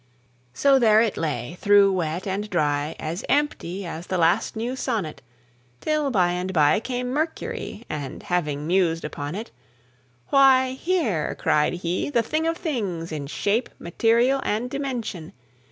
So 0.55 0.79
there 0.79 0.99
it 1.01 1.15
lay, 1.15 1.57
through 1.61 1.91
wet 1.93 2.25
and 2.25 2.49
dry, 2.49 2.95
As 2.99 3.23
empty 3.29 3.85
as 3.85 4.07
the 4.07 4.17
last 4.17 4.55
new 4.55 4.75
sonnet, 4.75 5.21
Till 5.79 6.09
by 6.09 6.31
and 6.31 6.51
by 6.51 6.79
came 6.79 7.09
Mercury, 7.11 7.85
And, 7.87 8.23
having 8.23 8.65
mused 8.65 9.05
upon 9.05 9.35
it, 9.35 9.51
"Why, 10.29 10.71
here," 10.71 11.35
cried 11.37 11.73
he, 11.73 12.09
"the 12.09 12.23
thing 12.23 12.47
of 12.47 12.57
things 12.57 13.11
In 13.11 13.27
shape, 13.27 13.69
material, 13.77 14.41
and 14.43 14.71
dimension! 14.71 15.33